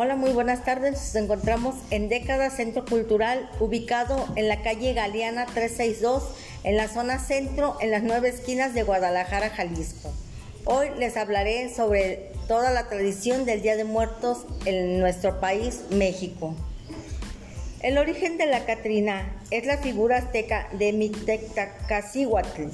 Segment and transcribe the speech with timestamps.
[0.00, 0.92] Hola, muy buenas tardes.
[0.92, 6.22] Nos encontramos en Década Centro Cultural, ubicado en la calle Galeana 362,
[6.62, 10.12] en la zona centro, en las nueve esquinas de Guadalajara, Jalisco.
[10.66, 16.54] Hoy les hablaré sobre toda la tradición del Día de Muertos en nuestro país, México.
[17.80, 22.66] El origen de la Catrina es la figura azteca de Mictecacihuatl,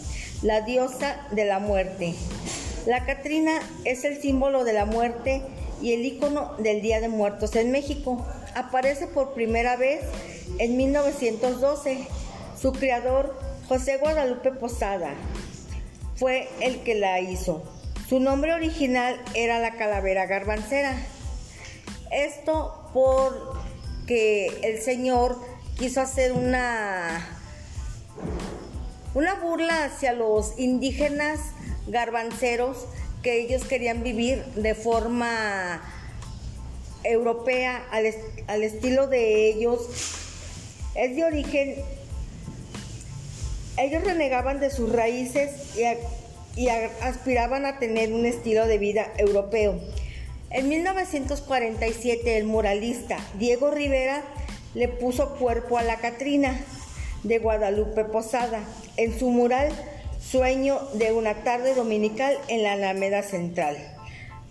[0.43, 2.15] la diosa de la muerte.
[2.85, 5.41] La Catrina es el símbolo de la muerte
[5.83, 8.25] y el icono del Día de Muertos en México.
[8.55, 10.01] Aparece por primera vez
[10.59, 12.07] en 1912.
[12.61, 13.39] Su creador,
[13.69, 15.15] José Guadalupe Posada,
[16.17, 17.63] fue el que la hizo.
[18.09, 20.95] Su nombre original era la calavera garbancera.
[22.11, 25.39] Esto porque el señor
[25.79, 27.27] quiso hacer una,
[29.15, 31.41] una burla hacia los indígenas
[31.87, 32.87] garbanceros
[33.25, 35.83] que ellos querían vivir de forma
[37.03, 39.81] europea, al, estilo de ellos.
[40.95, 41.75] Es de origen,
[43.79, 49.81] ellos renegaban de sus raíces y, y aspiraban a tener un estilo de vida europeo.
[50.51, 54.23] En 1947 el muralista Diego Rivera
[54.75, 56.61] le puso cuerpo a la Catrina
[57.23, 58.61] de Guadalupe Posada.
[58.97, 59.73] En su mural
[60.31, 63.77] Sueño de una tarde dominical en la Alameda Central.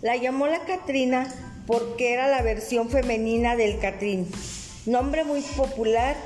[0.02, 1.26] La llamó la Catrina
[1.66, 4.30] porque era la versión femenina del Catrín,
[4.86, 6.16] nombre muy popular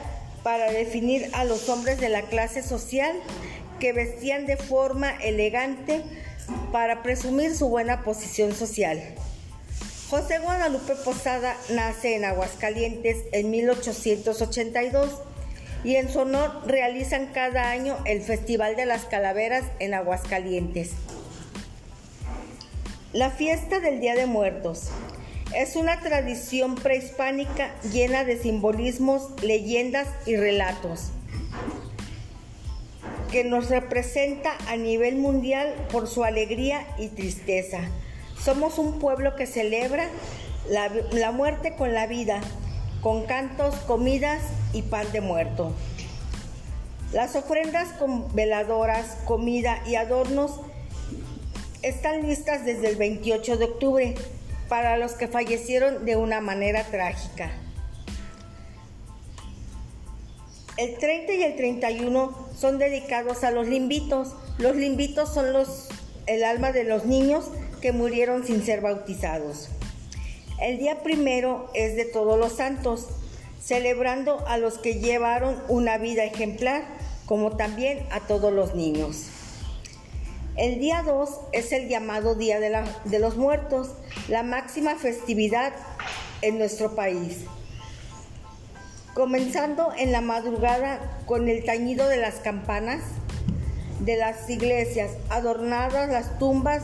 [0.42, 3.16] para definir a los hombres de la clase social
[3.80, 6.02] que vestían de forma elegante
[6.70, 9.02] para presumir su buena posición social.
[10.10, 15.10] José Guadalupe Posada nace en Aguascalientes en 1882
[15.84, 20.92] y en su honor realizan cada año el Festival de las Calaveras en Aguascalientes.
[23.12, 24.90] La fiesta del Día de Muertos
[25.54, 31.10] es una tradición prehispánica llena de simbolismos, leyendas y relatos
[33.30, 37.80] que nos representa a nivel mundial por su alegría y tristeza.
[38.42, 40.08] Somos un pueblo que celebra
[40.69, 42.41] la, la muerte con la vida,
[43.08, 44.42] con cantos, comidas
[44.74, 45.72] y pan de muerto.
[47.10, 50.60] Las ofrendas con veladoras, comida y adornos
[51.80, 54.14] están listas desde el 28 de octubre
[54.68, 57.50] para los que fallecieron de una manera trágica.
[60.76, 64.34] El 30 y el 31 son dedicados a los limbitos.
[64.58, 65.88] Los limbitos son los,
[66.26, 67.47] el alma de los niños
[67.80, 69.70] que murieron sin ser bautizados.
[70.60, 73.06] El día primero es de todos los santos,
[73.62, 76.82] celebrando a los que llevaron una vida ejemplar,
[77.26, 79.26] como también a todos los niños.
[80.56, 83.91] El día 2 es el llamado Día de, de, los Muertos,
[84.26, 85.72] la máxima festividad
[86.42, 87.44] en nuestro país.
[89.14, 93.04] Comenzando en la madrugada con el tañido de las campanas
[94.00, 96.82] de las iglesias, adornadas las tumbas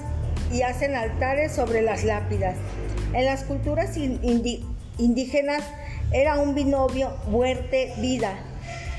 [0.52, 2.54] y hacen altares sobre las lápidas
[3.14, 5.62] en las culturas indígenas
[6.12, 8.38] era un binomio muerte-vida,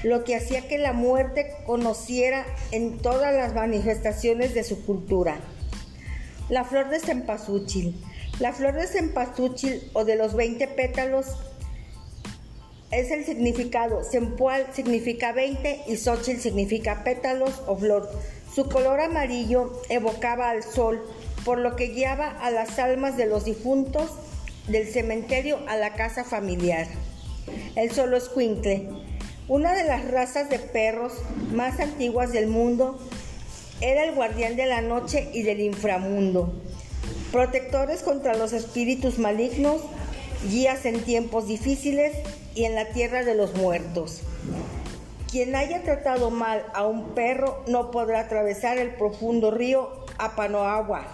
[0.04, 5.38] lo que hacía que la muerte conociera en todas las manifestaciones de su cultura.
[6.50, 7.96] La flor de cempasúchil.
[8.40, 11.28] La flor de cempasúchil o de los 20 pétalos
[12.92, 14.04] es el significado.
[14.04, 18.10] Sempual significa 20 y xochitl significa pétalos o flor.
[18.54, 21.02] Su color amarillo evocaba al sol,
[21.46, 24.10] por lo que guiaba a las almas de los difuntos
[24.68, 26.88] del cementerio a la casa familiar.
[27.76, 28.90] El solo escuincle,
[29.48, 31.14] una de las razas de perros
[31.54, 33.00] más antiguas del mundo,
[33.80, 36.52] era el guardián de la noche y del inframundo,
[37.32, 39.82] protectores contra los espíritus malignos,
[40.50, 42.16] guías en tiempos difíciles
[42.56, 44.22] y en la tierra de los muertos.
[45.30, 51.06] Quien haya tratado mal a un perro no podrá atravesar el profundo río Apanoagua,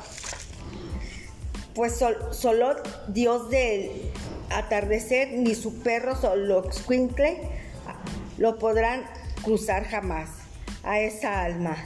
[1.73, 2.75] pues solo
[3.07, 3.91] dios del
[4.49, 7.37] atardecer, ni su perro Soloxcuincle
[8.37, 9.03] lo podrán
[9.43, 10.29] cruzar jamás
[10.83, 11.77] a esa alma.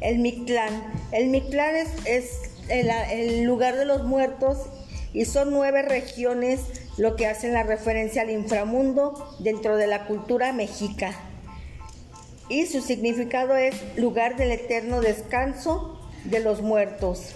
[0.00, 0.92] El Mictlán.
[1.12, 1.74] El Mictlán
[2.04, 4.58] es, el, lugar de los muertos
[5.12, 6.60] y son nueve regiones
[6.96, 11.14] lo que hacen la referencia al inframundo dentro de la cultura mexica.
[12.48, 17.34] Y su significado es lugar del eterno descanso de los muertos.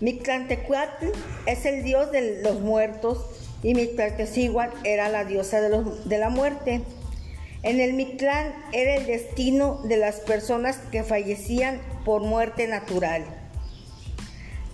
[0.00, 1.08] Mictlantecuatl
[1.44, 3.26] es el dios de los muertos
[3.62, 6.80] y Mictlantecihuatl era la diosa de, de, la muerte.
[7.62, 13.24] En el Mictlán era el destino de las personas que fallecían por muerte natural.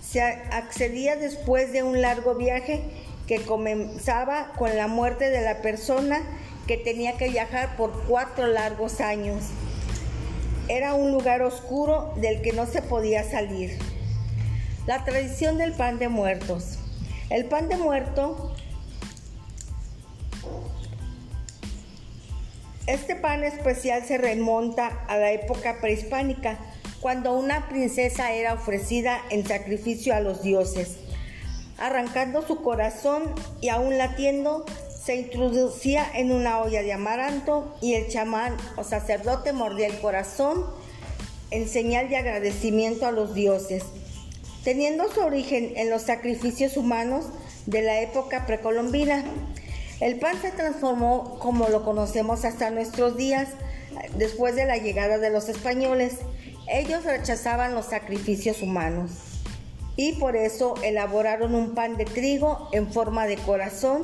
[0.01, 2.81] Se accedía después de un largo viaje
[3.27, 6.21] que comenzaba con la muerte de la persona
[6.67, 9.43] que tenía que viajar por cuatro largos años.
[10.69, 13.77] Era un lugar oscuro del que no se podía salir.
[14.87, 16.77] La tradición del pan de muertos.
[17.29, 18.53] El pan de muerto,
[22.85, 26.57] este pan especial se remonta a la época prehispánica,
[27.01, 30.95] cuando una princesa era ofrecida en sacrificio a los dioses.
[31.77, 33.23] Arrancando su corazón
[33.59, 34.65] y aún latiendo,
[35.03, 40.65] se introducía en una olla de amaranto y el chamán o sacerdote mordía el corazón
[41.51, 43.83] en señal de agradecimiento a los dioses
[44.67, 47.27] teniendo su origen en los sacrificios humanos
[47.67, 49.23] de la época precolombina.
[50.01, 53.47] El pan se transformó como lo conocemos hasta nuestros días
[54.17, 56.15] después de la llegada de los españoles.
[56.69, 59.11] Ellos rechazaban los sacrificios humanos
[59.95, 64.03] y por eso elaboraron un pan de trigo en forma de corazón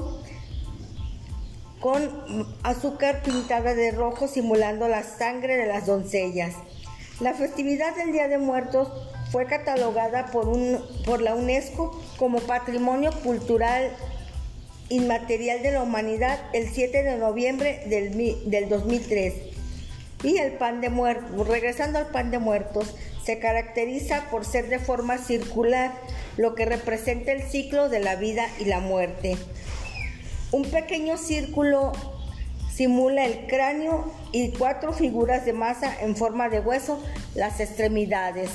[1.81, 6.55] con azúcar pintada de rojo simulando la sangre de las doncellas.
[7.19, 8.89] La festividad del Día de Muertos
[9.31, 13.91] fue catalogada por, un, por la UNESCO como Patrimonio Cultural
[14.89, 19.33] Inmaterial de la Humanidad el 7 de noviembre del, del 2003.
[20.23, 24.79] Y el pan de muertos, regresando al pan de muertos, se caracteriza por ser de
[24.79, 25.93] forma circular,
[26.37, 29.37] lo que representa el ciclo de la vida y la muerte.
[30.51, 31.91] Un pequeño círculo
[32.75, 36.99] simula el cráneo y cuatro figuras de masa en forma de hueso,
[37.35, 38.49] las extremidades.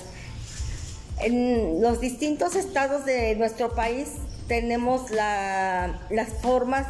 [1.20, 4.08] En los distintos estados de nuestro país
[4.46, 6.86] tenemos las formas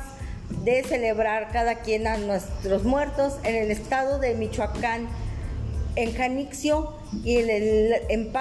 [0.65, 3.35] de celebrar cada quien a nuestros muertos.
[3.45, 5.09] En el estado de Michoacán,
[5.97, 8.33] en Janixio y en, el, en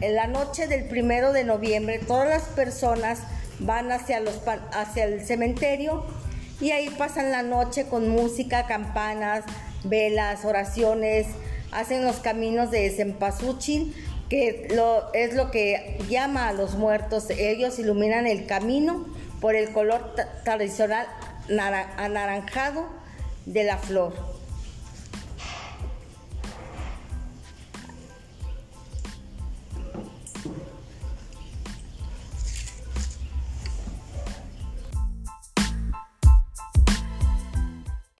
[0.00, 3.20] en la noche del primero de noviembre, todas las personas
[3.60, 4.42] van hacia, los,
[4.72, 6.04] hacia el cementerio
[6.60, 9.44] y ahí pasan la noche con música, campanas,
[9.84, 11.26] velas, oraciones,
[11.70, 13.94] hacen los caminos de Cempasúchil
[14.28, 17.30] que lo, es lo que llama a los muertos.
[17.30, 19.06] Ellos iluminan el camino
[19.40, 20.14] por el color
[20.44, 21.06] tradicional
[21.96, 22.86] anaranjado
[23.44, 24.14] de la flor.